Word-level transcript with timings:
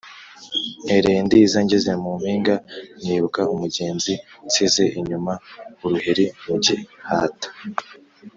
Ntereye 0.85 1.19
Ndiza 1.27 1.57
ngeze 1.65 1.91
mu 2.01 2.11
mpinga 2.19 2.55
nibuka 3.05 3.41
umugenzi 3.53 4.13
nsize 4.47 4.83
inyuma-Uruheri 4.99 6.25
mu 6.45 6.55
gihata. 6.63 7.47